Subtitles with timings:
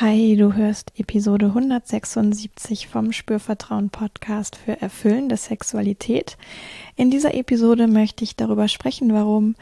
[0.00, 6.38] Hi, du hörst Episode 176 vom Spürvertrauen Podcast für erfüllende Sexualität.
[6.96, 9.56] In dieser Episode möchte ich darüber sprechen, warum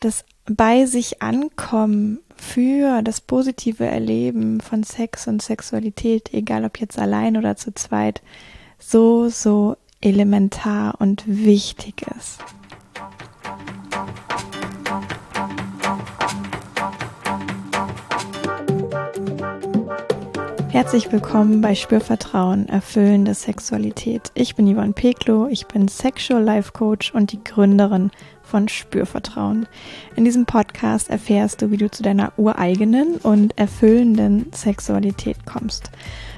[0.00, 6.98] das bei sich ankommen für das positive Erleben von Sex und Sexualität, egal ob jetzt
[6.98, 8.22] allein oder zu zweit,
[8.78, 12.38] so, so elementar und wichtig ist.
[20.74, 24.32] Herzlich willkommen bei Spürvertrauen, erfüllende Sexualität.
[24.34, 28.10] Ich bin Yvonne Peklo, ich bin Sexual Life Coach und die Gründerin
[28.42, 29.68] von Spürvertrauen.
[30.16, 35.92] In diesem Podcast erfährst du, wie du zu deiner ureigenen und erfüllenden Sexualität kommst.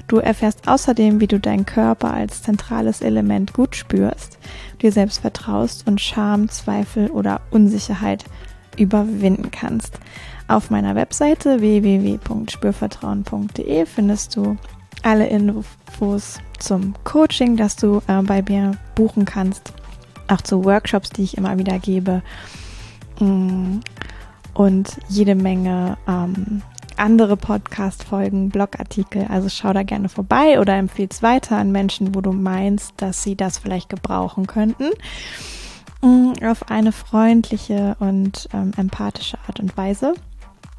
[0.07, 4.37] Du erfährst außerdem, wie du deinen Körper als zentrales Element gut spürst,
[4.83, 8.23] dir selbst vertraust und Scham, Zweifel oder Unsicherheit
[8.77, 9.99] überwinden kannst.
[10.47, 14.55] Auf meiner Webseite www.spürvertrauen.de findest du
[15.03, 19.73] alle Infos zum Coaching, das du äh, bei mir buchen kannst,
[20.27, 22.21] auch zu Workshops, die ich immer wieder gebe
[23.19, 23.79] mm,
[24.53, 26.61] und jede Menge ähm,
[26.95, 29.27] andere Podcast-Folgen, Blogartikel.
[29.29, 33.21] Also schau da gerne vorbei oder empfehle es weiter an Menschen, wo du meinst, dass
[33.21, 34.89] sie das vielleicht gebrauchen könnten.
[36.01, 40.13] Mm, auf eine freundliche und ähm, empathische Art und Weise.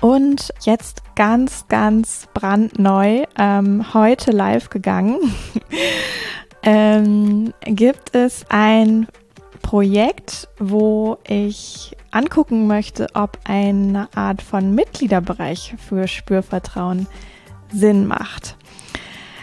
[0.00, 5.18] Und jetzt ganz, ganz brandneu, ähm, heute live gegangen,
[6.62, 9.08] ähm, gibt es ein
[9.62, 17.06] Projekt, wo ich angucken möchte, ob eine Art von Mitgliederbereich für Spürvertrauen
[17.72, 18.56] Sinn macht.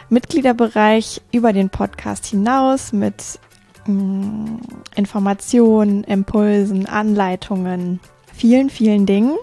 [0.09, 3.39] Mitgliederbereich über den Podcast hinaus mit
[3.87, 4.59] mh, mm,
[4.95, 7.99] Informationen, Impulsen, Anleitungen,
[8.33, 9.35] vielen, vielen Dingen.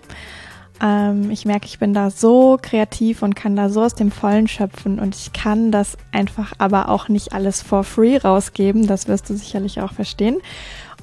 [0.83, 4.49] Ähm, ich merke, ich bin da so kreativ und kann da so aus dem Vollen
[4.49, 8.87] schöpfen und ich kann das einfach aber auch nicht alles for free rausgeben.
[8.87, 10.39] Das wirst du sicherlich auch verstehen.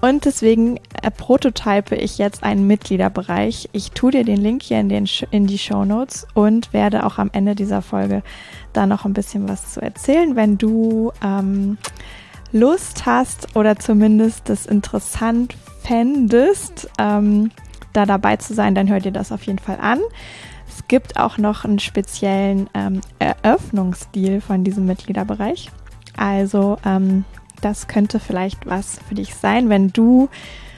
[0.02, 3.70] Und deswegen äh, prototype ich jetzt einen Mitgliederbereich.
[3.74, 7.18] Ich tue dir den Link hier in, den, in die Show Notes und werde auch
[7.18, 8.24] am Ende dieser Folge
[8.72, 10.38] da noch ein bisschen was zu erzählen.
[10.38, 11.78] Wenn du ähm,
[12.52, 17.52] Lust hast oder zumindest das interessant fändest, ähm,
[17.94, 20.00] da dabei zu sein, dann hört ihr das auf jeden Fall an.
[20.68, 25.72] Es gibt auch noch einen speziellen ähm, Eröffnungsstil von diesem Mitgliederbereich.
[26.16, 27.26] Also ähm,
[27.62, 30.30] das könnte vielleicht was für dich sein, wenn du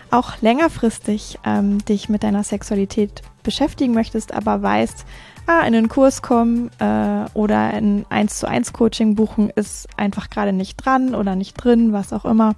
[0.10, 5.06] auch längerfristig ähm, dich mit deiner Sexualität beschäftigen möchtest, aber weißt,
[5.48, 10.30] ah, in einen Kurs kommen äh, oder ein 1 zu 1 Coaching buchen ist einfach
[10.30, 12.56] gerade nicht dran oder nicht drin, was auch immer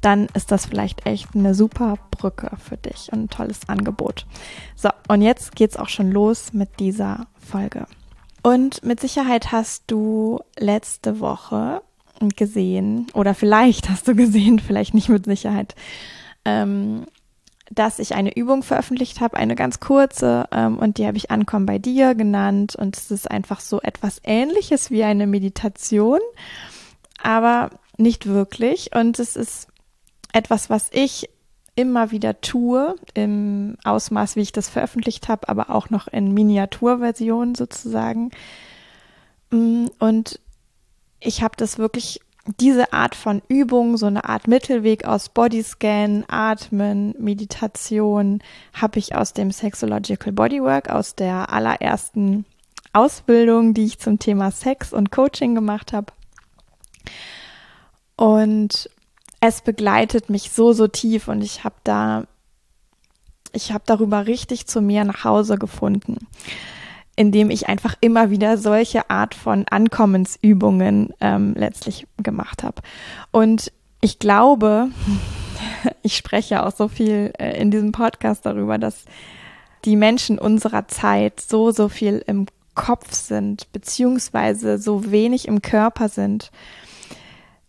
[0.00, 4.26] dann ist das vielleicht echt eine super Brücke für dich und ein tolles Angebot.
[4.74, 7.86] So, und jetzt geht's auch schon los mit dieser Folge.
[8.42, 11.82] Und mit Sicherheit hast du letzte Woche
[12.36, 15.74] gesehen, oder vielleicht hast du gesehen, vielleicht nicht mit Sicherheit,
[16.44, 17.06] ähm,
[17.70, 21.66] dass ich eine Übung veröffentlicht habe, eine ganz kurze, ähm, und die habe ich Ankommen
[21.66, 22.76] bei dir genannt.
[22.76, 26.20] Und es ist einfach so etwas ähnliches wie eine Meditation,
[27.20, 28.94] aber nicht wirklich.
[28.94, 29.68] Und es ist
[30.32, 31.28] etwas, was ich
[31.76, 37.54] immer wieder tue, im Ausmaß, wie ich das veröffentlicht habe, aber auch noch in Miniaturversion
[37.54, 38.30] sozusagen.
[39.50, 40.40] Mm, und
[41.20, 42.20] ich habe das wirklich,
[42.60, 48.42] diese Art von Übung, so eine Art Mittelweg aus Bodyscan, Atmen, Meditation,
[48.72, 52.46] habe ich aus dem Sexological Bodywork, aus der allerersten
[52.92, 56.12] Ausbildung, die ich zum Thema Sex und Coaching gemacht habe.
[58.16, 58.90] Und
[59.40, 62.24] es begleitet mich so, so tief und ich habe da,
[63.52, 66.26] ich habe darüber richtig zu mir nach Hause gefunden,
[67.14, 72.82] indem ich einfach immer wieder solche Art von Ankommensübungen ähm, letztlich gemacht habe.
[73.30, 74.88] Und ich glaube,
[76.02, 79.04] ich spreche auch so viel äh, in diesem Podcast darüber, dass
[79.84, 86.08] die Menschen unserer Zeit so, so viel im Kopf sind, beziehungsweise so wenig im Körper
[86.08, 86.50] sind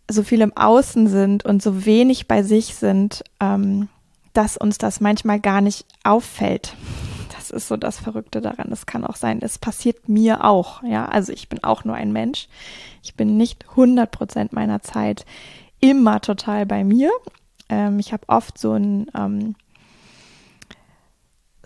[0.08, 3.88] so viel im Außen sind und so wenig bei sich sind, ähm,
[4.32, 6.74] dass uns das manchmal gar nicht auffällt.
[7.36, 8.68] Das ist so das Verrückte daran.
[8.70, 10.82] Das kann auch sein, es passiert mir auch.
[10.82, 12.48] Ja, also ich bin auch nur ein Mensch.
[13.02, 15.24] Ich bin nicht 100 Prozent meiner Zeit
[15.80, 17.10] immer total bei mir.
[17.68, 19.54] Ähm, ich habe oft so ein ähm,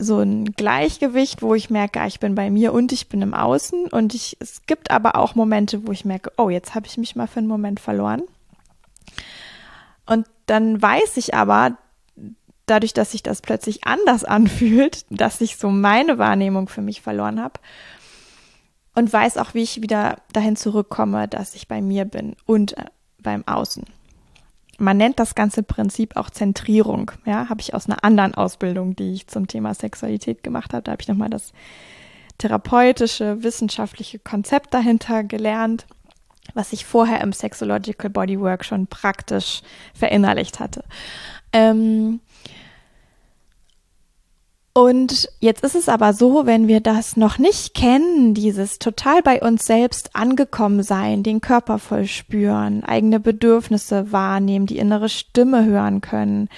[0.03, 3.35] so ein Gleichgewicht, wo ich merke, ah, ich bin bei mir und ich bin im
[3.35, 3.87] Außen.
[3.89, 7.17] Und ich, es gibt aber auch Momente, wo ich merke, oh, jetzt habe ich mich
[7.17, 8.23] mal für einen Moment verloren.
[10.07, 11.77] Und dann weiß ich aber,
[12.67, 17.41] dadurch, dass sich das plötzlich anders anfühlt, dass ich so meine Wahrnehmung für mich verloren
[17.41, 17.61] habe.
[18.95, 22.85] und weiß auch, wie ich wieder dahin zurückkomme, dass ich bei mir bin und äh,
[23.19, 23.85] beim Außen.
[24.83, 27.13] Man nennt das ganze Prinzip auch Zentrierung.
[27.25, 30.83] Ja, habe ich aus einer anderen Ausbildung, die ich zum Thema Sexualität gemacht habe.
[30.83, 31.53] Da habe ich nochmal das
[32.39, 35.87] therapeutische, wissenschaftliche Konzept dahinter gelernt,
[36.55, 39.63] was ich vorher im Sexological Bodywork schon praktisch
[39.95, 40.83] verinnerlicht hatte.
[41.53, 42.19] Ähm,
[44.75, 49.43] und jetzt ist es aber so, wenn wir das noch nicht kennen, dieses total bei
[49.43, 56.01] uns selbst angekommen sein, den Körper voll spüren, eigene Bedürfnisse wahrnehmen, die innere Stimme hören
[56.01, 56.49] können,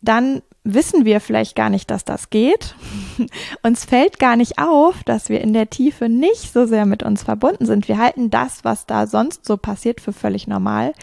[0.00, 2.74] dann wissen wir vielleicht gar nicht, dass das geht.
[3.62, 7.22] uns fällt gar nicht auf, dass wir in der Tiefe nicht so sehr mit uns
[7.22, 7.88] verbunden sind.
[7.88, 10.94] Wir halten das, was da sonst so passiert, für völlig normal.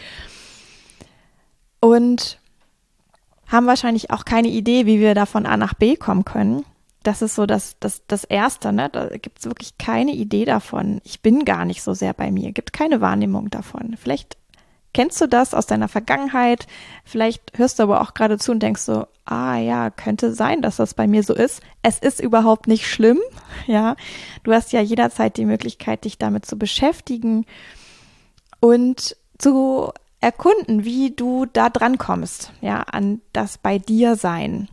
[1.80, 2.37] Und
[3.48, 6.64] haben wahrscheinlich auch keine Idee, wie wir da von A nach B kommen können.
[7.02, 8.90] Das ist so das, das, das Erste, ne?
[8.90, 11.00] Da gibt es wirklich keine Idee davon.
[11.04, 13.96] Ich bin gar nicht so sehr bei mir, gibt keine Wahrnehmung davon.
[13.98, 14.36] Vielleicht
[14.92, 16.66] kennst du das aus deiner Vergangenheit,
[17.04, 20.76] vielleicht hörst du aber auch gerade zu und denkst so, ah ja, könnte sein, dass
[20.76, 21.62] das bei mir so ist.
[21.82, 23.18] Es ist überhaupt nicht schlimm,
[23.66, 23.96] ja.
[24.42, 27.46] Du hast ja jederzeit die Möglichkeit, dich damit zu beschäftigen
[28.60, 34.68] und zu erkunden, wie du da dran kommst, ja, an das bei dir sein.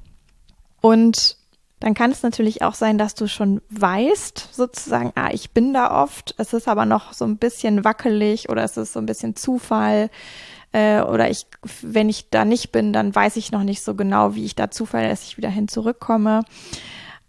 [0.82, 1.38] Und
[1.80, 6.02] dann kann es natürlich auch sein, dass du schon weißt, sozusagen, ah, ich bin da
[6.02, 9.36] oft, es ist aber noch so ein bisschen wackelig oder es ist so ein bisschen
[9.36, 10.10] Zufall
[10.72, 11.48] äh, oder ich,
[11.82, 14.72] wenn ich da nicht bin, dann weiß ich noch nicht so genau, wie ich da
[14.72, 16.44] zuverlässig wieder hin zurückkomme.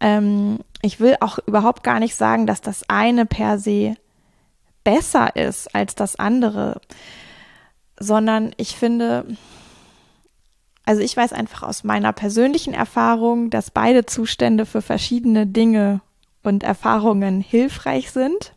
[0.01, 3.97] Ähm, ich will auch überhaupt gar nicht sagen, dass das eine per se
[4.85, 6.81] besser ist als das andere
[7.99, 9.27] sondern ich finde,
[10.85, 16.01] also ich weiß einfach aus meiner persönlichen Erfahrung, dass beide Zustände für verschiedene Dinge
[16.43, 18.55] und Erfahrungen hilfreich sind.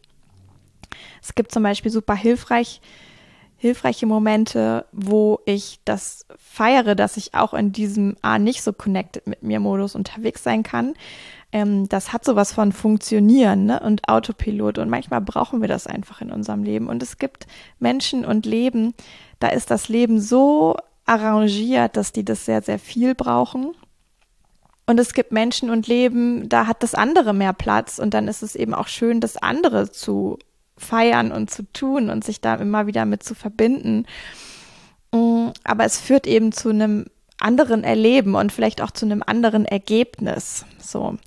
[1.22, 2.82] Es gibt zum Beispiel super hilfreich,
[3.60, 9.28] hilfreiche Momente, wo ich das feiere, dass ich auch in diesem A nicht so connected
[9.28, 10.94] mit mir Modus unterwegs sein kann.
[11.52, 13.82] Ähm, das hat sowas von Funktionieren ne?
[13.82, 16.88] und Autopilot und manchmal brauchen wir das einfach in unserem Leben.
[16.88, 17.48] Und es gibt
[17.80, 18.94] Menschen und Leben,
[19.40, 23.76] da ist das Leben so arrangiert, dass die das sehr, sehr viel brauchen.
[24.86, 28.42] Und es gibt Menschen und Leben, da hat das andere mehr Platz und dann ist
[28.42, 30.40] es eben auch schön, das andere zu
[30.80, 34.06] feiern und zu tun und sich da immer wieder mit zu verbinden.
[35.12, 37.06] Mm, aber es führt eben zu einem
[37.40, 40.66] anderen Erleben und vielleicht auch zu einem anderen Ergebnis.
[40.80, 41.18] So.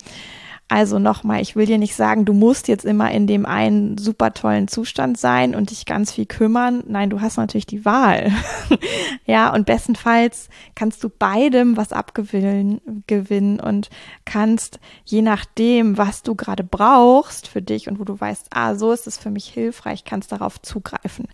[0.73, 4.33] Also nochmal, ich will dir nicht sagen, du musst jetzt immer in dem einen super
[4.33, 6.83] tollen Zustand sein und dich ganz viel kümmern.
[6.87, 8.33] Nein, du hast natürlich die Wahl.
[9.27, 13.91] ja, und bestenfalls kannst du beidem was abgewinnen gewinnen und
[14.25, 18.93] kannst je nachdem, was du gerade brauchst für dich und wo du weißt, ah, so
[18.93, 21.29] ist es für mich hilfreich, kannst darauf zugreifen.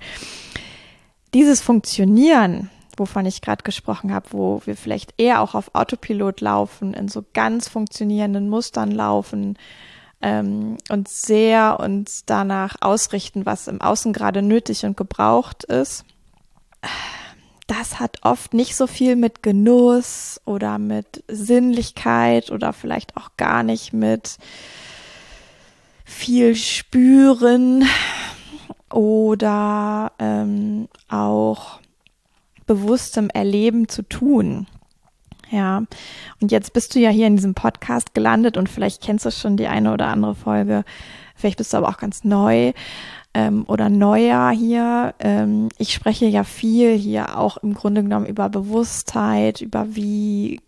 [1.33, 6.95] Dieses Funktionieren, wovon ich gerade gesprochen habe, wo wir vielleicht eher auch auf Autopilot laufen,
[6.95, 9.57] in so ganz funktionierenden Mustern laufen
[10.21, 16.05] ähm, und sehr uns danach ausrichten, was im Außen gerade nötig und gebraucht ist.
[17.67, 23.63] Das hat oft nicht so viel mit Genuss oder mit Sinnlichkeit oder vielleicht auch gar
[23.63, 24.39] nicht mit
[26.05, 27.85] viel spüren
[28.91, 31.81] oder ähm, auch
[32.69, 34.69] bewusstem Erleben zu tun.
[35.51, 35.83] Ja,
[36.41, 39.57] und jetzt bist du ja hier in diesem Podcast gelandet und vielleicht kennst du schon
[39.57, 40.85] die eine oder andere Folge.
[41.35, 42.73] Vielleicht bist du aber auch ganz neu
[43.33, 45.15] ähm, oder neuer hier.
[45.21, 50.61] Ähm, ich spreche ja viel hier auch im Grunde genommen über Bewusstheit, über wie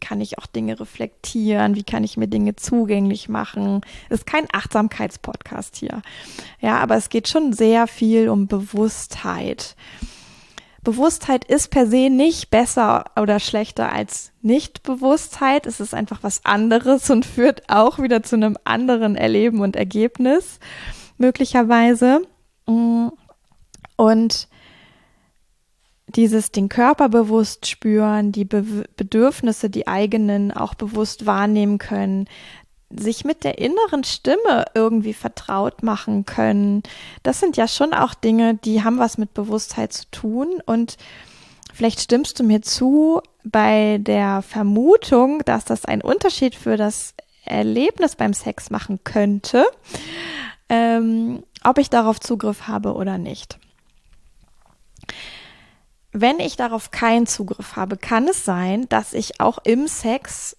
[0.00, 3.80] kann ich auch Dinge reflektieren, wie kann ich mir Dinge zugänglich machen.
[4.08, 6.02] Es ist kein Achtsamkeitspodcast hier.
[6.60, 9.76] Ja, aber es geht schon sehr viel um Bewusstheit.
[10.84, 15.66] Bewusstheit ist per se nicht besser oder schlechter als Nichtbewusstheit.
[15.66, 20.60] Es ist einfach was anderes und führt auch wieder zu einem anderen Erleben und Ergebnis,
[21.16, 22.20] möglicherweise.
[22.66, 23.08] Mm.
[23.96, 24.48] Und
[26.08, 32.28] dieses den Körper bewusst spüren, die Be Bedürfnisse, die eigenen auch bewusst wahrnehmen können,
[32.98, 36.82] sich mit der inneren Stimme irgendwie vertraut machen können.
[37.22, 40.62] Das sind ja schon auch Dinge, die haben was mit Bewusstheit zu tun.
[40.66, 40.96] Und
[41.72, 48.16] vielleicht stimmst du mir zu bei der Vermutung, dass das einen Unterschied für das Erlebnis
[48.16, 49.66] beim Sex machen könnte,
[50.68, 53.58] ähm, ob ich darauf Zugriff habe oder nicht.
[56.12, 60.56] Wenn ich darauf keinen Zugriff habe, kann es sein, dass ich auch im Sex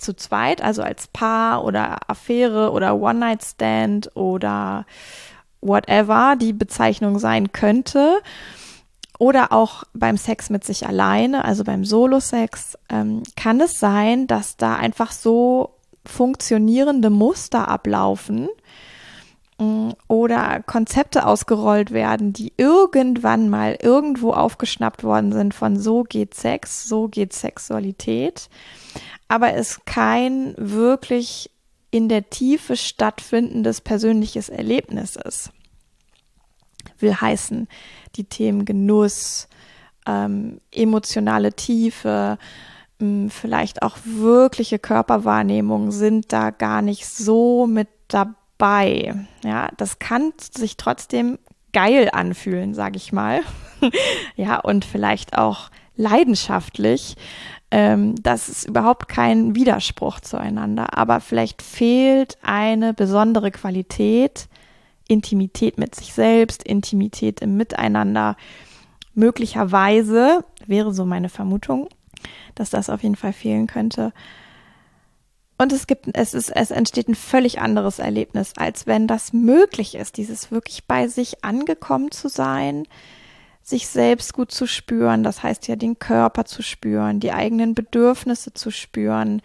[0.00, 4.86] zu zweit, also als Paar oder Affäre oder One-Night-Stand oder
[5.60, 8.20] whatever die Bezeichnung sein könnte.
[9.18, 14.56] Oder auch beim Sex mit sich alleine, also beim Solo-Sex, ähm, kann es sein, dass
[14.56, 15.74] da einfach so
[16.06, 18.48] funktionierende Muster ablaufen
[19.58, 26.32] mm, oder Konzepte ausgerollt werden, die irgendwann mal irgendwo aufgeschnappt worden sind von so geht
[26.32, 28.48] Sex, so geht Sexualität,
[29.30, 31.52] aber es kein wirklich
[31.92, 35.52] in der Tiefe stattfindendes persönliches Erlebnis ist.
[36.98, 37.68] Will heißen,
[38.16, 39.46] die Themen Genuss,
[40.04, 42.38] ähm, emotionale Tiefe,
[43.00, 49.14] ähm, vielleicht auch wirkliche Körperwahrnehmung sind da gar nicht so mit dabei.
[49.44, 51.38] Ja, das kann sich trotzdem
[51.72, 53.42] geil anfühlen, sage ich mal.
[54.34, 57.14] ja, und vielleicht auch leidenschaftlich.
[57.70, 64.48] Ähm, das ist überhaupt kein Widerspruch zueinander, aber vielleicht fehlt eine besondere Qualität,
[65.06, 68.36] Intimität mit sich selbst, Intimität im Miteinander.
[69.14, 71.88] Möglicherweise wäre so meine Vermutung,
[72.54, 74.12] dass das auf jeden Fall fehlen könnte.
[75.58, 79.94] Und es gibt, es ist, es entsteht ein völlig anderes Erlebnis, als wenn das möglich
[79.94, 82.86] ist, dieses wirklich bei sich angekommen zu sein,
[83.70, 88.52] sich selbst gut zu spüren, das heißt ja den Körper zu spüren, die eigenen Bedürfnisse
[88.52, 89.40] zu spüren,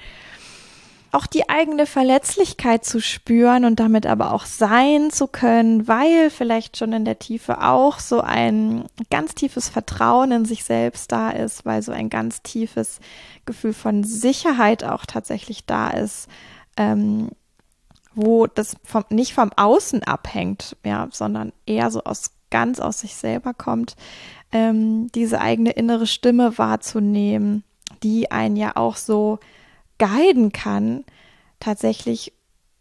[1.16, 6.76] auch die eigene Verletzlichkeit zu spüren und damit aber auch sein zu können, weil vielleicht
[6.76, 11.66] schon in der Tiefe auch so ein ganz tiefes Vertrauen in sich selbst da ist,
[11.66, 13.00] weil so ein ganz tiefes
[13.46, 16.28] Gefühl von Sicherheit auch tatsächlich da ist,
[16.76, 17.30] ähm,
[18.14, 23.16] wo das vom, nicht vom Außen abhängt, ja, sondern eher so aus ganz aus sich
[23.16, 23.96] selber kommt,
[24.52, 27.64] ähm, diese eigene innere Stimme wahrzunehmen,
[28.04, 29.40] die einen ja auch so
[30.00, 31.04] guiden kann,
[31.60, 32.34] tatsächlich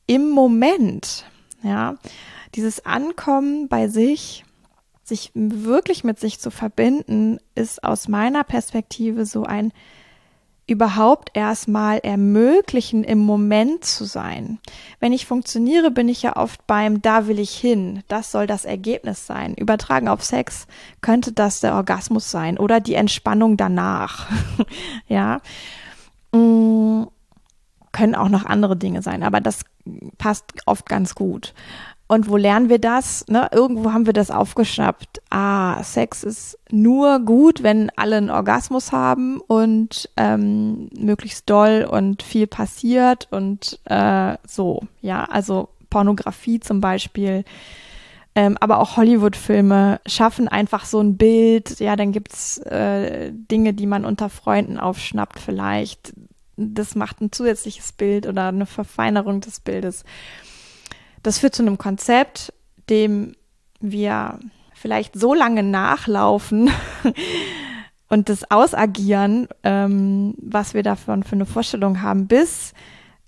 [0.06, 1.24] im Moment,
[1.62, 1.96] ja,
[2.54, 4.44] dieses Ankommen bei sich,
[5.02, 9.72] sich wirklich mit sich zu verbinden, ist aus meiner Perspektive so ein
[10.66, 14.58] überhaupt erstmal ermöglichen, im Moment zu sein.
[14.98, 18.02] Wenn ich funktioniere, bin ich ja oft beim Da will ich hin.
[18.08, 19.54] Das soll das Ergebnis sein.
[19.54, 20.66] Übertragen auf Sex
[21.00, 24.30] könnte das der Orgasmus sein oder die Entspannung danach.
[25.08, 25.40] ja.
[26.32, 27.04] Mm,
[27.92, 29.60] können auch noch andere Dinge sein, aber das
[30.18, 31.54] passt oft ganz gut.
[32.06, 33.24] Und wo lernen wir das?
[33.28, 33.48] Ne?
[33.52, 35.22] Irgendwo haben wir das aufgeschnappt.
[35.30, 42.22] Ah, Sex ist nur gut, wenn alle einen Orgasmus haben und ähm, möglichst doll und
[42.22, 44.82] viel passiert und äh, so.
[45.00, 47.44] Ja, also Pornografie zum Beispiel.
[48.36, 51.80] Ähm, aber auch Hollywood-Filme schaffen einfach so ein Bild.
[51.80, 56.12] Ja, dann gibt's äh, Dinge, die man unter Freunden aufschnappt vielleicht
[56.56, 60.04] das macht ein zusätzliches Bild oder eine Verfeinerung des Bildes.
[61.24, 62.52] Das führt zu einem Konzept,
[62.88, 63.34] dem
[63.80, 64.38] wir
[64.74, 66.70] vielleicht so lange nachlaufen
[68.08, 72.74] und das ausagieren, ähm, was wir davon für eine Vorstellung haben, bis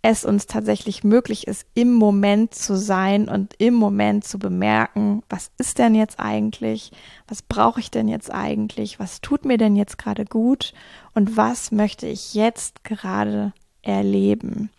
[0.03, 5.50] es uns tatsächlich möglich ist, im Moment zu sein und im Moment zu bemerken, was
[5.59, 6.93] ist denn jetzt eigentlich,
[7.26, 10.75] was brauche ich denn jetzt eigentlich, was tut mir denn jetzt gerade gut?
[11.15, 14.71] Und was möchte ich jetzt gerade erleben.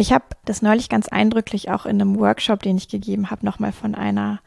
[0.00, 3.70] Ich habe das neulich ganz eindrücklich auch in einem Workshop, den ich gegeben habe, nochmal
[3.70, 4.40] von einer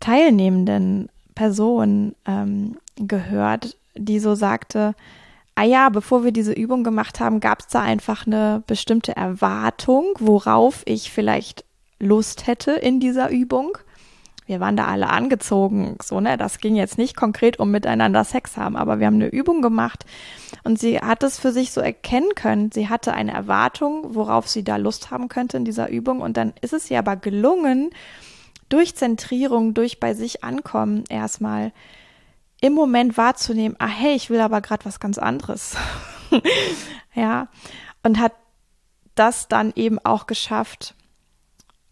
[0.00, 4.96] teilnehmenden Person ähm, gehört, die so sagte,
[5.54, 10.06] ah ja, bevor wir diese Übung gemacht haben, gab es da einfach eine bestimmte Erwartung,
[10.18, 11.64] worauf ich vielleicht
[12.00, 13.78] Lust hätte in dieser Übung.
[14.48, 16.38] Wir waren da alle angezogen, so, ne?
[16.38, 20.06] Das ging jetzt nicht konkret um miteinander Sex haben, aber wir haben eine Übung gemacht
[20.64, 22.72] und sie hat es für sich so erkennen können.
[22.72, 26.54] Sie hatte eine Erwartung, worauf sie da Lust haben könnte in dieser Übung und dann
[26.62, 27.90] ist es ihr aber gelungen,
[28.70, 31.72] durch Zentrierung, durch bei sich ankommen erstmal
[32.62, 35.76] im Moment wahrzunehmen, ah hey, ich will aber gerade was ganz anderes.
[37.14, 37.48] ja,
[38.02, 38.32] und hat
[39.14, 40.94] das dann eben auch geschafft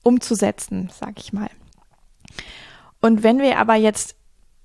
[0.03, 1.51] umzusetzen, sag ich mal.
[3.07, 4.17] Und wenn wir aber jetzt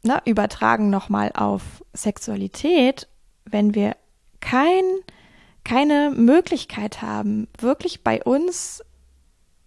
[0.02, 1.62] ne, übertragen nochmal auf
[1.94, 3.08] Sexualität,
[3.46, 3.96] wenn wir
[4.40, 4.82] kein,
[5.64, 8.84] keine Möglichkeit haben, wirklich bei uns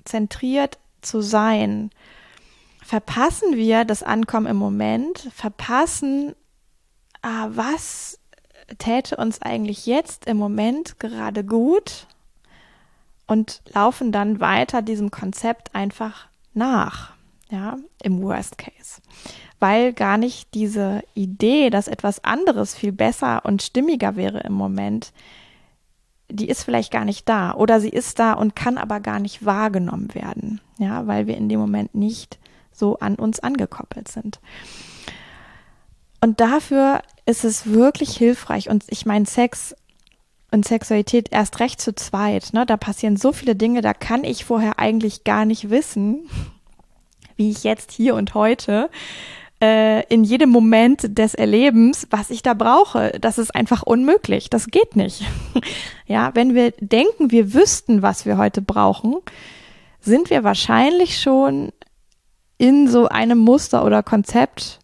[0.04, 1.90] zentriert zu sein,
[2.82, 6.34] verpassen wir das Ankommen im Moment, verpassen,
[7.22, 8.18] ah, was
[8.78, 12.08] täte uns eigentlich jetzt im Moment gerade gut
[13.28, 17.13] und laufen dann weiter diesem Konzept einfach nach.
[17.54, 19.00] Ja, im Worst Case.
[19.60, 25.12] Weil gar nicht diese Idee, dass etwas anderes viel besser und stimmiger wäre im Moment,
[26.28, 29.44] die ist vielleicht gar nicht da oder sie ist da und kann aber gar nicht
[29.44, 32.38] wahrgenommen werden, ja, weil wir in dem Moment nicht
[32.72, 34.40] so an uns angekoppelt sind.
[36.20, 39.76] Und dafür ist es wirklich hilfreich und ich meine Sex
[40.50, 42.64] und Sexualität erst recht zu zweit, ne?
[42.64, 46.28] Da passieren so viele Dinge, da kann ich vorher eigentlich gar nicht wissen,
[47.36, 48.90] wie ich jetzt hier und heute
[49.62, 53.12] äh, in jedem Moment des Erlebens, was ich da brauche.
[53.20, 54.50] Das ist einfach unmöglich.
[54.50, 55.22] Das geht nicht.
[56.06, 59.16] ja, wenn wir denken, wir wüssten, was wir heute brauchen,
[60.00, 61.72] sind wir wahrscheinlich schon
[62.58, 64.80] in so einem Muster oder Konzept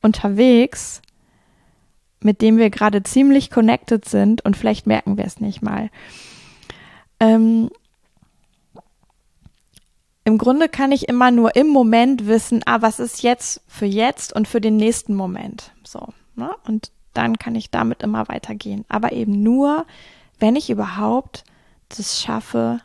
[0.00, 1.02] unterwegs,
[2.20, 5.90] mit dem wir gerade ziemlich connected sind und vielleicht merken wir es nicht mal.
[7.20, 7.70] Ähm,
[10.24, 14.32] Im Grunde kann ich immer nur im Moment wissen, ah, was ist jetzt für jetzt
[14.32, 15.72] und für den nächsten Moment.
[15.84, 16.50] So, ne?
[16.66, 18.84] Und dann kann ich damit immer weitergehen.
[18.88, 19.86] Aber eben nur,
[20.38, 21.44] wenn ich überhaupt
[21.88, 22.80] das schaffe,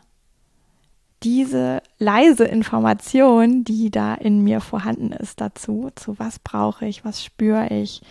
[1.22, 7.24] diese leise Information, die da in mir vorhanden ist dazu, zu was brauche ich, was
[7.24, 8.02] spüre ich,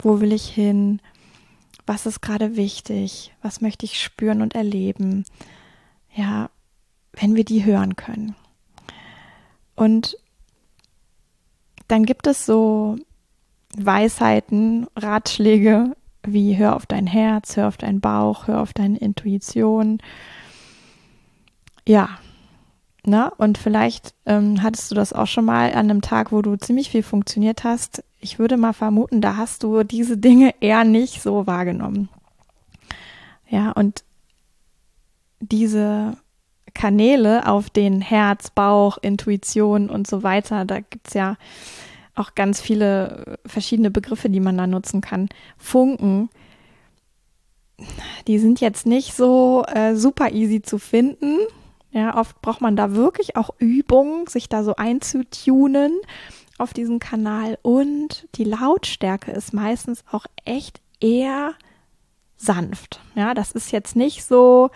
[0.00, 1.00] wo will ich hin?
[1.86, 3.32] Was ist gerade wichtig?
[3.42, 5.24] Was möchte ich spüren und erleben?
[6.14, 6.50] Ja,
[7.12, 8.36] wenn wir die hören können.
[9.74, 10.16] Und
[11.88, 12.96] dann gibt es so
[13.76, 19.98] Weisheiten, Ratschläge wie hör auf dein Herz, hör auf deinen Bauch, hör auf deine Intuition.
[21.86, 22.18] Ja,
[23.04, 26.56] na, und vielleicht ähm, hattest du das auch schon mal an einem Tag, wo du
[26.56, 31.20] ziemlich viel funktioniert hast, ich würde mal vermuten, da hast du diese Dinge eher nicht
[31.20, 32.08] so wahrgenommen.
[33.48, 34.04] Ja, und
[35.40, 36.16] diese
[36.74, 41.36] Kanäle auf den Herz, Bauch, Intuition und so weiter, da gibt's ja
[42.14, 45.28] auch ganz viele verschiedene Begriffe, die man da nutzen kann.
[45.56, 46.28] Funken,
[48.26, 51.38] die sind jetzt nicht so äh, super easy zu finden.
[51.90, 55.92] Ja, oft braucht man da wirklich auch Übung, sich da so einzutunen
[56.58, 61.54] auf diesem Kanal und die Lautstärke ist meistens auch echt eher
[62.36, 63.00] sanft.
[63.14, 64.70] Ja, das ist jetzt nicht so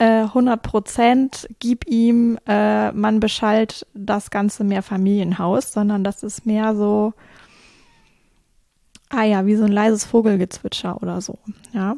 [0.00, 6.74] äh, 100 Prozent, gib ihm, äh, man beschallt das ganze Mehrfamilienhaus, sondern das ist mehr
[6.74, 7.12] so,
[9.10, 11.38] ah ja, wie so ein leises Vogelgezwitscher oder so,
[11.74, 11.96] ja,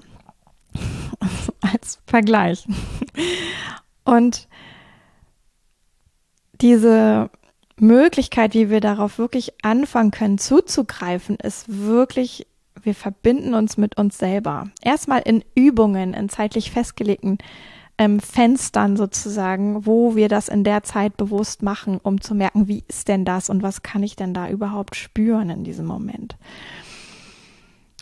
[1.60, 2.66] als Vergleich.
[4.04, 4.48] Und
[6.60, 7.30] diese
[7.76, 12.48] Möglichkeit, wie wir darauf wirklich anfangen können zuzugreifen, ist wirklich,
[12.82, 14.70] wir verbinden uns mit uns selber.
[14.82, 17.38] Erstmal in Übungen, in zeitlich festgelegten
[17.98, 22.84] ähm, Fenstern sozusagen, wo wir das in der Zeit bewusst machen, um zu merken, wie
[22.88, 26.36] ist denn das und was kann ich denn da überhaupt spüren in diesem Moment.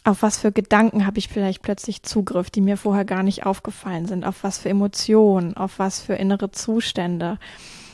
[0.04, 4.06] Auf was für Gedanken habe ich vielleicht plötzlich Zugriff, die mir vorher gar nicht aufgefallen
[4.06, 4.24] sind?
[4.24, 5.56] Auf was für Emotionen?
[5.56, 7.38] Auf was für innere Zustände?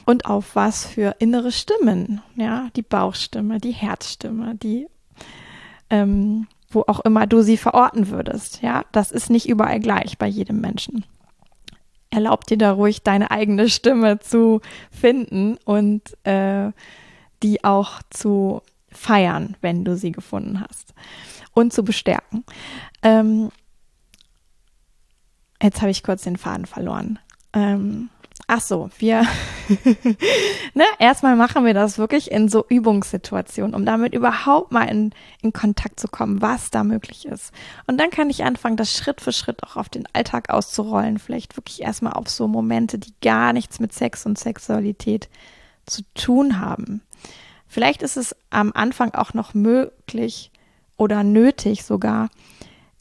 [0.07, 4.87] und auf was für innere Stimmen, ja, die Bauchstimme, die Herzstimme, die,
[5.91, 10.27] ähm, wo auch immer du sie verorten würdest, ja, das ist nicht überall gleich bei
[10.27, 11.05] jedem Menschen.
[12.17, 16.73] Erlaub dir da ruhig deine eigene Stimme zu finden und äh,
[17.43, 20.95] die auch zu feiern, wenn du sie gefunden hast
[21.53, 22.43] und zu bestärken.
[23.03, 23.51] Ähm,
[25.63, 27.19] jetzt habe ich kurz den Faden verloren.
[27.53, 28.09] Ähm,
[28.49, 29.27] Ach so, wir,
[30.75, 35.53] ne, erstmal machen wir das wirklich in so Übungssituationen, um damit überhaupt mal in, in
[35.53, 37.53] Kontakt zu kommen, was da möglich ist.
[37.89, 41.19] Und dann kann ich anfangen, das Schritt für Schritt auch auf den Alltag auszurollen.
[41.19, 45.29] Vielleicht wirklich erstmal auf so Momente, die gar nichts mit Sex und Sexualität
[45.85, 47.03] zu tun haben.
[47.67, 50.53] Vielleicht ist es am Anfang auch noch möglich
[50.97, 52.29] oder nötig sogar,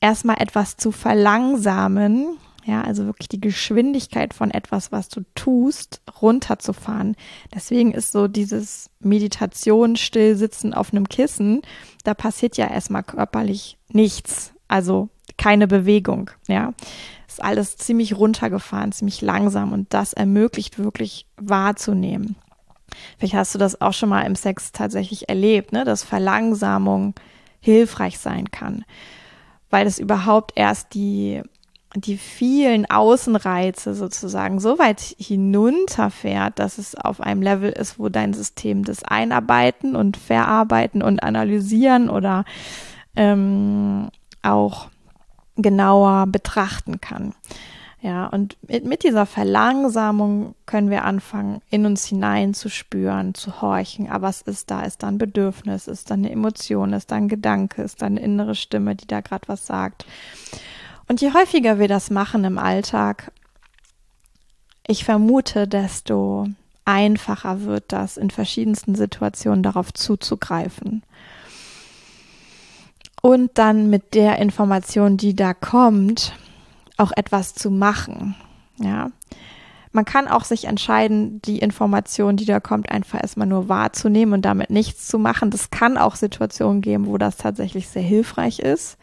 [0.01, 7.15] erstmal etwas zu verlangsamen, ja, also wirklich die Geschwindigkeit von etwas, was du tust, runterzufahren.
[7.53, 11.61] Deswegen ist so dieses Meditation, Stillsitzen auf einem Kissen,
[12.03, 14.51] da passiert ja erstmal körperlich nichts.
[14.67, 16.73] Also keine Bewegung, ja.
[17.27, 22.35] Ist alles ziemlich runtergefahren, ziemlich langsam und das ermöglicht wirklich wahrzunehmen.
[23.19, 27.13] Vielleicht hast du das auch schon mal im Sex tatsächlich erlebt, ne, dass Verlangsamung
[27.59, 28.85] hilfreich sein kann,
[29.69, 31.43] weil es überhaupt erst die
[31.95, 38.33] die vielen Außenreize sozusagen so weit hinunterfährt, dass es auf einem Level ist, wo dein
[38.33, 42.43] System das Einarbeiten und Verarbeiten und Analysieren oder
[43.15, 44.09] ähm,
[44.41, 44.87] auch
[45.55, 47.33] genauer betrachten kann.
[48.01, 53.61] Ja, und mit, mit dieser Verlangsamung können wir anfangen, in uns hinein zu spüren, zu
[53.61, 54.11] horchen.
[54.11, 54.83] Aber was ist da?
[54.83, 55.87] Ist da ein Bedürfnis?
[55.87, 56.93] Ist da eine Emotion?
[56.93, 57.81] Ist da ein Gedanke?
[57.81, 60.05] Ist da eine innere Stimme, die da gerade was sagt?
[61.07, 63.31] Und je häufiger wir das machen im Alltag,
[64.87, 66.47] ich vermute, desto
[66.85, 71.03] einfacher wird das in verschiedensten Situationen darauf zuzugreifen.
[73.21, 76.33] Und dann mit der Information, die da kommt,
[76.97, 78.35] auch etwas zu machen.
[78.77, 79.09] Ja.
[79.91, 84.41] Man kann auch sich entscheiden, die Information, die da kommt, einfach erstmal nur wahrzunehmen und
[84.43, 85.49] damit nichts zu machen.
[85.49, 88.97] Das kann auch Situationen geben, wo das tatsächlich sehr hilfreich ist.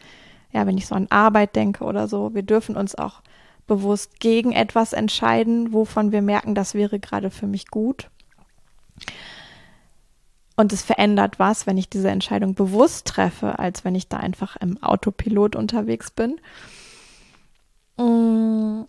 [0.53, 2.33] Ja, wenn ich so an Arbeit denke oder so.
[2.33, 3.21] Wir dürfen uns auch
[3.67, 8.09] bewusst gegen etwas entscheiden, wovon wir merken, das wäre gerade für mich gut.
[10.55, 14.55] Und es verändert was, wenn ich diese Entscheidung bewusst treffe, als wenn ich da einfach
[14.57, 16.39] im Autopilot unterwegs bin.
[17.97, 18.83] Mm.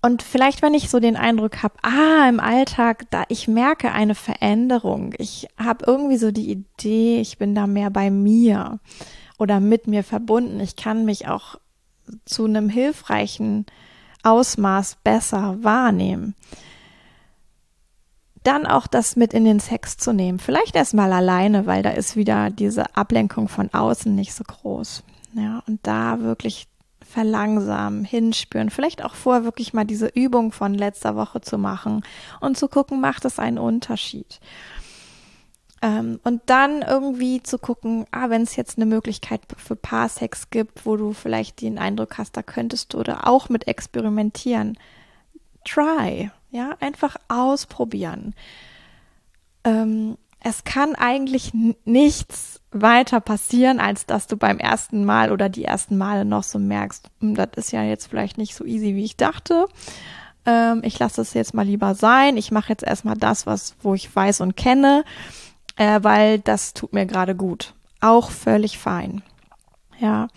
[0.00, 4.14] Und vielleicht, wenn ich so den Eindruck habe, ah, im Alltag, da ich merke eine
[4.14, 8.80] Veränderung, ich habe irgendwie so die Idee, ich bin da mehr bei mir
[9.38, 11.56] oder mit mir verbunden, ich kann mich auch
[12.24, 13.66] zu einem hilfreichen
[14.22, 16.34] Ausmaß besser wahrnehmen.
[18.42, 20.38] Dann auch das mit in den Sex zu nehmen.
[20.38, 25.02] Vielleicht erstmal alleine, weil da ist wieder diese Ablenkung von außen nicht so groß.
[25.34, 26.68] Ja, und da wirklich
[27.14, 32.02] verlangsamen, hinspüren, vielleicht auch vorher wirklich mal diese Übung von letzter Woche zu machen
[32.40, 34.40] und zu gucken, macht es einen Unterschied.
[35.84, 40.86] Ähm, und dann irgendwie zu gucken, ah, wenn es jetzt eine Möglichkeit für Paarsex gibt,
[40.86, 44.78] wo du vielleicht den Eindruck hast, da könntest du oder auch mit experimentieren.
[45.62, 48.34] Try, ja, einfach ausprobieren.
[49.64, 51.52] Ähm, es kann eigentlich
[51.84, 56.58] nichts weiter passieren, als dass du beim ersten Mal oder die ersten Male noch so
[56.58, 59.66] merkst, hm, das ist ja jetzt vielleicht nicht so easy, wie ich dachte.
[60.46, 62.38] Ähm, ich lasse es jetzt mal lieber sein.
[62.38, 65.04] Ich mache jetzt erstmal das, was, wo ich weiß und kenne,
[65.76, 67.74] äh, weil das tut mir gerade gut.
[68.00, 69.22] Auch völlig fein.
[69.98, 70.28] Ja.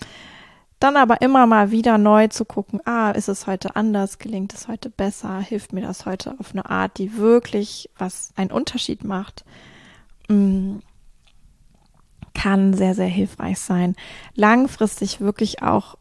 [0.80, 4.68] Dann aber immer mal wieder neu zu gucken, ah, ist es heute anders, gelingt es
[4.68, 9.44] heute besser, hilft mir das heute auf eine Art, die wirklich was einen Unterschied macht.
[10.28, 10.78] Mm
[12.38, 13.96] kann sehr, sehr hilfreich sein.
[14.36, 15.98] Langfristig wirklich auch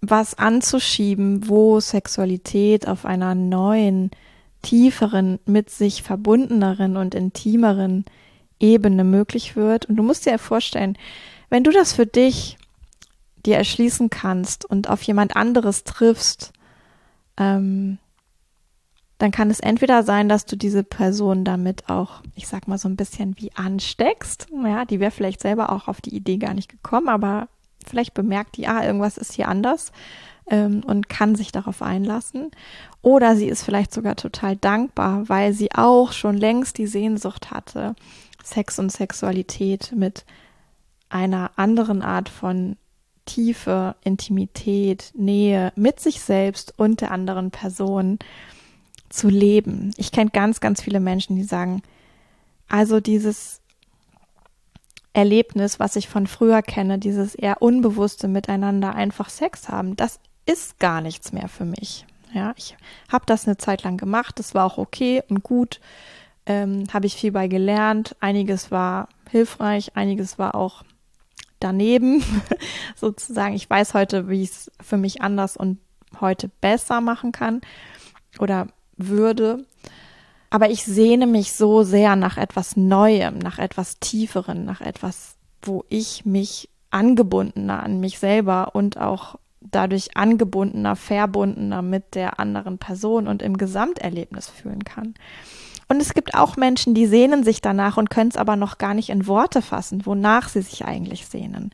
[0.00, 4.10] was anzuschieben, wo Sexualität auf einer neuen,
[4.62, 8.06] tieferen, mit sich verbundeneren und intimeren
[8.64, 9.86] Ebene möglich wird.
[9.86, 10.96] Und du musst dir vorstellen,
[11.50, 12.56] wenn du das für dich
[13.44, 16.52] dir erschließen kannst und auf jemand anderes triffst,
[17.36, 17.98] ähm,
[19.18, 22.88] dann kann es entweder sein, dass du diese Person damit auch, ich sag mal, so
[22.88, 24.48] ein bisschen wie ansteckst.
[24.64, 27.48] Ja, die wäre vielleicht selber auch auf die Idee gar nicht gekommen, aber
[27.86, 29.92] vielleicht bemerkt die, ah, irgendwas ist hier anders
[30.46, 32.50] ähm, und kann sich darauf einlassen.
[33.02, 37.94] Oder sie ist vielleicht sogar total dankbar, weil sie auch schon längst die Sehnsucht hatte,
[38.44, 40.24] Sex und Sexualität mit
[41.08, 42.76] einer anderen Art von
[43.24, 48.18] Tiefe, Intimität, Nähe mit sich selbst und der anderen Person
[49.08, 49.92] zu leben.
[49.96, 51.82] Ich kenne ganz, ganz viele Menschen, die sagen,
[52.68, 53.60] also dieses
[55.12, 60.78] Erlebnis, was ich von früher kenne, dieses eher unbewusste Miteinander einfach Sex haben, das ist
[60.78, 62.04] gar nichts mehr für mich.
[62.32, 62.76] Ja, ich
[63.10, 65.80] habe das eine Zeit lang gemacht, das war auch okay und gut,
[66.46, 68.16] ähm, habe ich viel bei gelernt.
[68.20, 70.82] Einiges war hilfreich, einiges war auch
[71.60, 72.22] daneben,
[72.96, 73.54] sozusagen.
[73.54, 75.78] Ich weiß heute, wie ich es für mich anders und
[76.20, 77.60] heute besser machen kann
[78.38, 79.64] oder würde.
[80.50, 85.84] Aber ich sehne mich so sehr nach etwas Neuem, nach etwas Tieferen, nach etwas, wo
[85.88, 93.26] ich mich angebundener an mich selber und auch dadurch angebundener, verbundener mit der anderen Person
[93.26, 95.14] und im Gesamterlebnis fühlen kann.
[95.88, 98.94] Und es gibt auch Menschen, die sehnen sich danach und können es aber noch gar
[98.94, 101.70] nicht in Worte fassen, wonach sie sich eigentlich sehnen.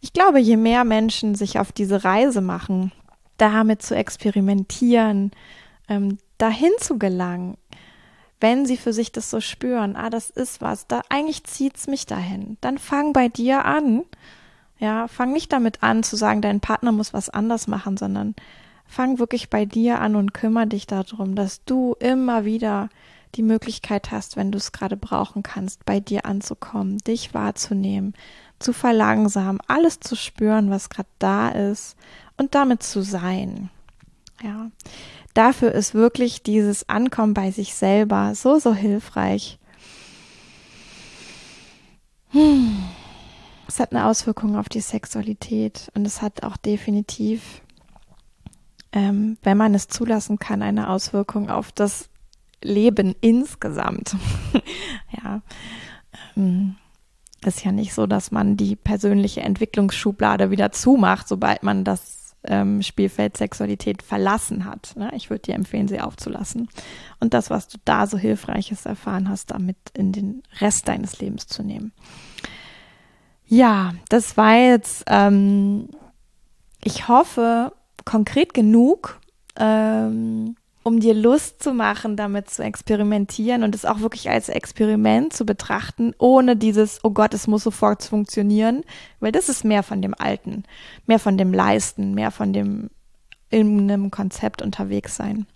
[0.00, 2.92] Ich glaube, je mehr Menschen sich auf diese Reise machen,
[3.36, 5.30] damit zu experimentieren,
[5.88, 7.56] ähm, dahin zu gelangen,
[8.40, 12.06] wenn sie für sich das so spüren, ah, das ist was, da eigentlich zieht's mich
[12.06, 14.04] dahin, dann fang bei dir an.
[14.78, 18.34] Ja, fang nicht damit an zu sagen, dein Partner muss was anders machen, sondern
[18.86, 22.88] fang wirklich bei dir an und kümmere dich darum, dass du immer wieder
[23.34, 28.14] die Möglichkeit hast, wenn du es gerade brauchen kannst, bei dir anzukommen, dich wahrzunehmen,
[28.58, 31.96] zu verlangsamen, alles zu spüren, was gerade da ist
[32.36, 33.70] und damit zu sein.
[34.42, 34.70] Ja
[35.34, 39.58] dafür ist wirklich dieses Ankommen bei sich selber so, so hilfreich.
[42.30, 42.84] Hm.
[43.66, 47.62] Es hat eine Auswirkung auf die Sexualität und es hat auch definitiv
[48.92, 52.09] ähm, wenn man es zulassen kann, eine Auswirkung auf das
[52.62, 54.16] Leben insgesamt.
[55.22, 55.42] ja.
[56.36, 56.76] Ähm,
[57.44, 62.82] ist ja nicht so, dass man die persönliche Entwicklungsschublade wieder zumacht, sobald man das ähm,
[62.82, 64.94] Spielfeld Sexualität verlassen hat.
[64.96, 65.10] Ne?
[65.14, 66.68] Ich würde dir empfehlen, sie aufzulassen.
[67.18, 71.46] Und das, was du da so Hilfreiches erfahren hast, damit in den Rest deines Lebens
[71.46, 71.92] zu nehmen.
[73.46, 75.88] Ja, das war jetzt, ähm,
[76.82, 77.72] ich hoffe,
[78.04, 79.20] konkret genug,
[79.56, 85.32] ähm, um dir Lust zu machen, damit zu experimentieren und es auch wirklich als Experiment
[85.32, 88.82] zu betrachten, ohne dieses, oh Gott, es muss sofort funktionieren,
[89.20, 90.64] weil das ist mehr von dem Alten,
[91.06, 92.90] mehr von dem Leisten, mehr von dem
[93.50, 95.46] in einem Konzept unterwegs sein.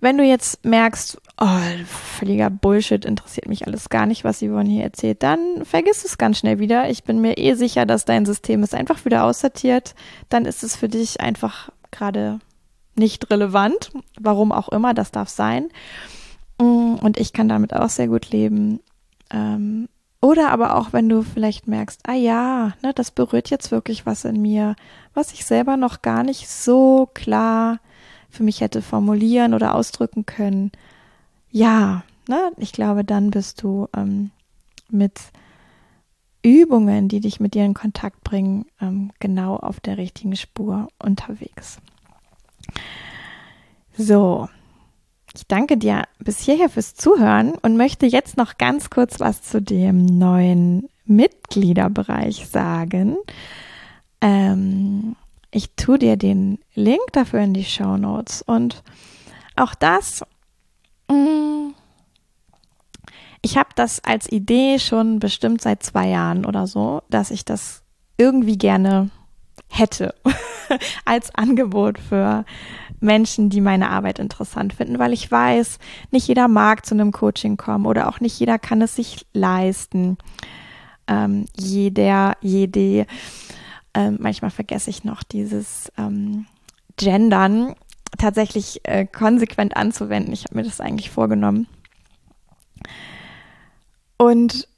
[0.00, 4.84] Wenn du jetzt merkst, oh, völliger Bullshit, interessiert mich alles gar nicht, was Yvonne hier
[4.84, 6.88] erzählt, dann vergiss es ganz schnell wieder.
[6.88, 9.96] Ich bin mir eh sicher, dass dein System es einfach wieder aussortiert.
[10.28, 12.38] Dann ist es für dich einfach gerade
[12.98, 13.92] nicht relevant.
[14.18, 15.68] Warum auch immer, das darf sein.
[16.60, 18.80] Mm, und ich kann damit auch sehr gut leben.
[19.30, 19.88] Ähm,
[20.20, 24.24] oder aber auch, wenn du vielleicht merkst, ah ja, ne, das berührt jetzt wirklich was
[24.24, 24.74] in mir,
[25.14, 27.78] was ich selber noch gar nicht so klar
[28.28, 30.72] für mich hätte formulieren oder ausdrücken können.
[31.50, 34.30] Ja, ne, ich glaube, dann bist du ähm,
[34.90, 35.20] mit
[36.42, 41.78] Übungen, die dich mit dir in Kontakt bringen, ähm, genau auf der richtigen Spur unterwegs.
[43.96, 44.48] So,
[45.34, 49.60] ich danke dir bis hierher fürs Zuhören und möchte jetzt noch ganz kurz was zu
[49.60, 53.16] dem neuen Mitgliederbereich sagen.
[54.20, 55.16] Ähm,
[55.50, 58.82] ich tue dir den Link dafür in die Show Notes und
[59.56, 60.22] auch das,
[61.08, 61.70] mm,
[63.42, 67.82] ich habe das als Idee schon bestimmt seit zwei Jahren oder so, dass ich das
[68.16, 69.10] irgendwie gerne
[69.68, 70.14] hätte
[71.04, 72.44] als Angebot für
[73.00, 75.78] Menschen, die meine Arbeit interessant finden, weil ich weiß,
[76.10, 80.18] nicht jeder mag zu einem Coaching kommen oder auch nicht jeder kann es sich leisten.
[81.06, 83.06] Ähm, jeder, jede
[83.94, 86.46] ähm, manchmal vergesse ich noch dieses ähm,
[86.96, 87.74] Gendern
[88.18, 90.32] tatsächlich äh, konsequent anzuwenden.
[90.32, 91.66] Ich habe mir das eigentlich vorgenommen.
[94.16, 94.68] Und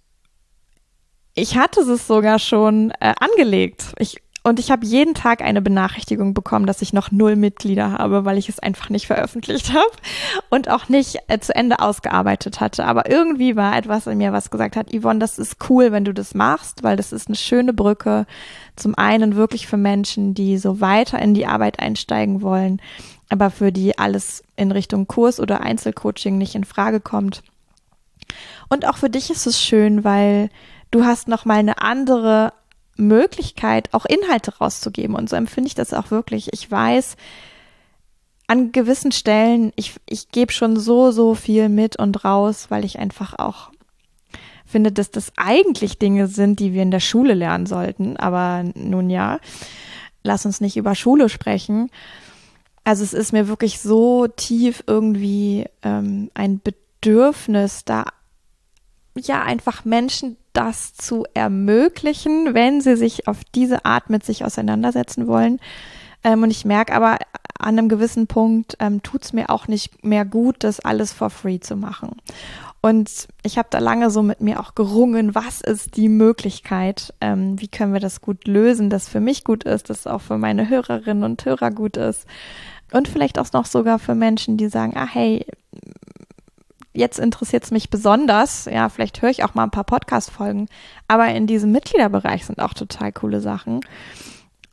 [1.35, 3.95] ich hatte es sogar schon äh, angelegt.
[3.99, 8.25] Ich und ich habe jeden Tag eine Benachrichtigung bekommen, dass ich noch null Mitglieder habe,
[8.25, 9.91] weil ich es einfach nicht veröffentlicht habe
[10.49, 12.87] und auch nicht äh, zu Ende ausgearbeitet hatte.
[12.87, 16.15] Aber irgendwie war etwas in mir, was gesagt hat, Yvonne, das ist cool, wenn du
[16.15, 18.27] das machst, weil das ist eine schöne Brücke.
[18.77, 22.81] Zum einen wirklich für Menschen, die so weiter in die Arbeit einsteigen wollen,
[23.29, 27.43] aber für die alles in Richtung Kurs oder Einzelcoaching nicht in Frage kommt.
[28.71, 30.49] Und auch für dich ist es schön, weil
[30.91, 32.53] du hast noch mal eine andere
[33.01, 35.15] Möglichkeit, auch Inhalte rauszugeben.
[35.17, 36.53] Und so empfinde ich das auch wirklich.
[36.53, 37.17] Ich weiß,
[38.47, 42.99] an gewissen Stellen, ich, ich gebe schon so, so viel mit und raus, weil ich
[42.99, 43.71] einfach auch
[44.67, 48.17] finde, dass das eigentlich Dinge sind, die wir in der Schule lernen sollten.
[48.17, 49.39] Aber nun ja,
[50.23, 51.91] lass uns nicht über Schule sprechen.
[52.85, 58.05] Also es ist mir wirklich so tief irgendwie ähm, ein Bedürfnis, da
[59.17, 65.27] ja einfach Menschen das zu ermöglichen, wenn sie sich auf diese Art mit sich auseinandersetzen
[65.27, 65.61] wollen.
[66.25, 67.19] Ähm, und ich merke aber
[67.59, 71.31] an einem gewissen Punkt ähm, tut es mir auch nicht mehr gut, das alles for
[71.31, 72.17] free zu machen.
[72.83, 77.61] Und ich habe da lange so mit mir auch gerungen, was ist die Möglichkeit, ähm,
[77.61, 80.71] wie können wir das gut lösen, dass für mich gut ist, dass auch für meine
[80.71, 82.27] Hörerinnen und Hörer gut ist.
[82.91, 85.47] Und vielleicht auch noch sogar für Menschen, die sagen, ah hey,
[86.93, 88.65] jetzt interessiert es mich besonders.
[88.67, 90.69] Ja, vielleicht höre ich auch mal ein paar Podcast-Folgen.
[91.09, 93.81] Aber in diesem Mitgliederbereich sind auch total coole Sachen.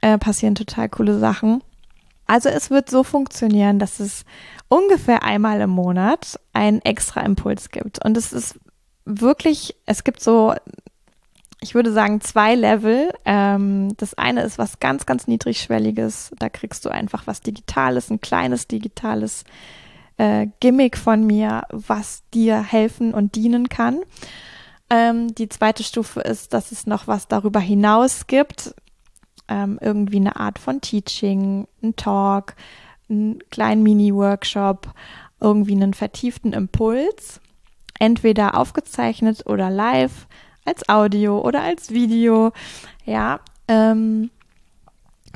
[0.01, 1.63] Äh, passieren total coole Sachen.
[2.25, 4.25] Also es wird so funktionieren, dass es
[4.67, 8.03] ungefähr einmal im Monat einen extra Impuls gibt.
[8.03, 8.60] Und es ist
[9.06, 10.53] wirklich, es gibt so,
[11.62, 13.13] ich würde sagen, zwei Level.
[13.23, 16.32] Ähm, das eine ist was ganz, ganz niedrigschwelliges.
[16.38, 19.45] Da kriegst du einfach was Digitales, ein kleines digitales
[20.17, 24.01] äh, Gimmick von mir, was dir helfen und dienen kann.
[24.89, 28.73] Ähm, die zweite Stufe ist, dass es noch was darüber hinaus gibt.
[29.47, 32.56] Ähm, irgendwie eine Art von Teaching, ein Talk,
[33.10, 34.93] einen kleinen Mini-Workshop,
[35.39, 37.39] irgendwie einen vertieften Impuls.
[37.99, 40.27] Entweder aufgezeichnet oder live,
[40.65, 42.51] als Audio oder als Video.
[43.06, 44.30] Ja, ähm,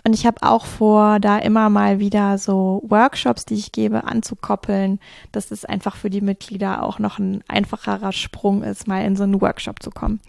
[0.04, 4.99] und ich habe auch vor, da immer mal wieder so Workshops, die ich gebe, anzukoppeln,
[5.32, 9.23] dass es einfach für die Mitglieder auch noch ein einfacherer Sprung ist, mal in so
[9.23, 10.19] einen Workshop zu kommen.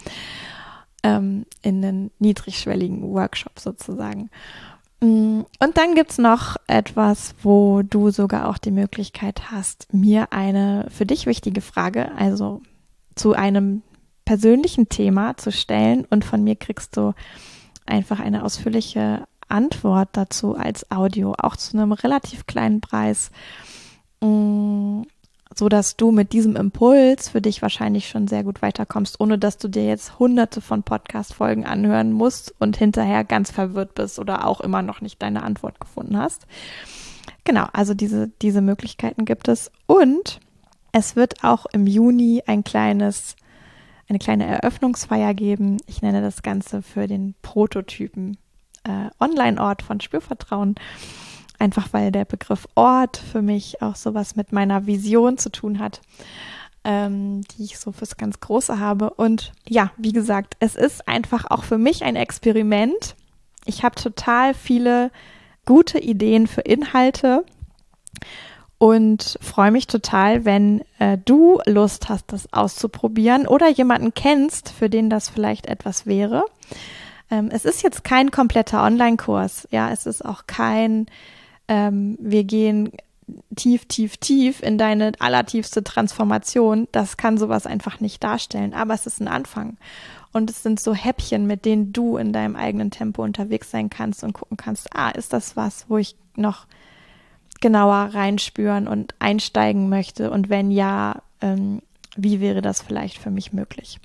[1.05, 4.31] Ähm, in einen niedrigschwelligen Workshop sozusagen.
[5.01, 10.87] Mm, und dann gibt's noch etwas, wo du sogar auch die Möglichkeit hast, mir eine
[10.91, 12.61] für dich wichtige Frage, also
[13.17, 13.83] zu einem
[14.25, 17.15] persönlichen Thema zu stellen und von mir kriegst du
[17.85, 23.31] einfach eine ausführliche Antwort dazu als Audio, auch zu einem relativ kleinen Preis,
[24.21, 25.03] mm,
[25.55, 29.59] so dass du mit diesem Impuls für dich wahrscheinlich schon sehr gut weiterkommst, ohne dass
[29.59, 34.61] du dir jetzt hunderte von Podcast-Folgen anhören musst und hinterher ganz verwirrt bist oder auch
[34.61, 36.47] immer noch nicht deine Antwort gefunden hast.
[37.45, 39.71] Genau, also diese, diese Möglichkeiten gibt es.
[39.87, 40.41] Und
[40.93, 43.37] es wird auch im Juni ein kleines,
[44.09, 45.79] eine kleine Eröffnungsfeier geben.
[45.87, 48.39] Ich nenne das Ganze für den Prototypen
[48.85, 50.75] äh, Online-Ort von Spürvertrauen.
[51.59, 56.01] Einfach weil der Begriff Ort für mich auch sowas mit meiner Vision zu tun hat,
[56.85, 59.11] ähm, die ich so fürs ganz Große habe.
[59.11, 63.15] Und ja, wie gesagt, es ist einfach auch für mich ein Experiment.
[63.65, 65.13] Ich habe total viele
[65.65, 67.45] gute Ideen für Inhalte
[68.79, 74.91] und freue mich total, wenn äh, du Lust hast, das auszuprobieren oder jemanden kennst, für
[74.91, 76.45] den das vielleicht etwas wäre.
[77.33, 81.07] Ähm, es ist jetzt kein kompletter Online-Kurs, ja, es ist auch kein
[81.73, 82.93] ähm, wir gehen
[83.57, 88.75] tief, tief, tief in deine allertiefste Transformation, das kann sowas einfach nicht darstellen.
[88.75, 89.79] Aber es ist ein Anfang.
[90.33, 94.25] Und es sind so Häppchen, mit denen du in deinem eigenen Tempo unterwegs sein kannst
[94.25, 96.67] und gucken kannst, ah, ist das was, wo ich noch
[97.61, 100.31] genauer reinspüren und einsteigen möchte?
[100.31, 101.81] Und wenn ja, ähm,
[102.17, 103.99] wie wäre das vielleicht für mich möglich?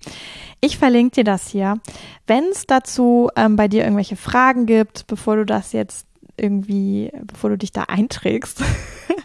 [0.61, 1.79] Ich verlinke dir das hier.
[2.25, 7.49] Wenn es dazu ähm, bei dir irgendwelche Fragen gibt, bevor du das jetzt irgendwie, bevor
[7.49, 8.63] du dich da einträgst,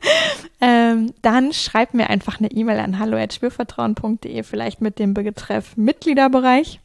[0.61, 6.81] ähm, dann schreib mir einfach eine E-Mail an hallo.spürvertrauen.de, vielleicht mit dem Betreff Mitgliederbereich.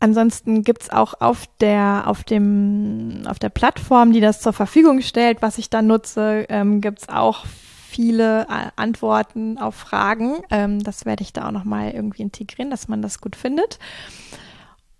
[0.00, 5.00] Ansonsten gibt es auch auf der, auf, dem, auf der Plattform, die das zur Verfügung
[5.00, 7.44] stellt, was ich da nutze, ähm, gibt es auch
[7.88, 10.42] viele äh, Antworten auf Fragen.
[10.50, 13.78] Ähm, das werde ich da auch nochmal irgendwie integrieren, dass man das gut findet.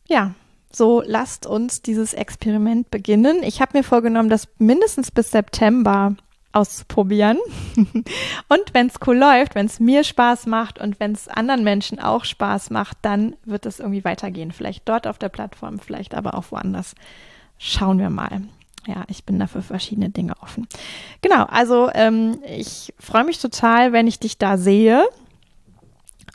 [0.09, 0.35] Ja,
[0.73, 3.43] so, lasst uns dieses Experiment beginnen.
[3.43, 6.17] Ich habe mir vorgenommen, das mindestens bis September
[6.53, 7.39] auszuprobieren.
[7.77, 12.01] und wenn es cool läuft, wenn es mir Spaß macht und wenn es anderen Menschen
[12.01, 14.53] auch Spaß macht, dann wird es irgendwie weitergehen.
[14.53, 16.95] Vielleicht dort auf der Plattform, vielleicht aber auch woanders.
[17.59, 18.43] Schauen wir mal.
[18.89, 20.67] Ja, ich bin dafür verschiedene Dinge offen.
[21.21, 25.07] Genau, also ähm, ich freue mich total, wenn ich dich da sehe.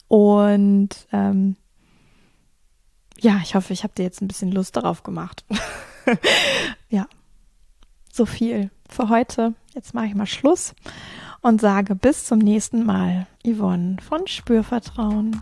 [0.08, 1.56] Und ähm,
[3.20, 5.44] ja, ich hoffe, ich habe dir jetzt ein bisschen Lust darauf gemacht.
[6.90, 7.08] ja,
[8.12, 9.56] so viel für heute.
[9.74, 10.76] Jetzt mache ich mal Schluss
[11.42, 13.26] und sage bis zum nächsten Mal.
[13.44, 15.42] Yvonne von Spürvertrauen.